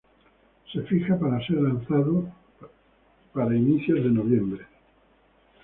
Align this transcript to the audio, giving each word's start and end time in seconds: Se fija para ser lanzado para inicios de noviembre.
Se 0.73 0.81
fija 0.81 1.15
para 1.19 1.39
ser 1.45 1.57
lanzado 1.57 2.27
para 3.31 3.55
inicios 3.55 4.03
de 4.03 4.09
noviembre. 4.09 4.65